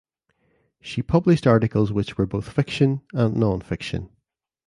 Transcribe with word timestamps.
She 0.81 1.03
published 1.03 1.45
articles 1.45 1.91
which 1.93 2.17
were 2.17 2.25
both 2.25 2.51
fiction 2.51 3.01
and 3.13 3.35
nonfiction. 3.37 4.09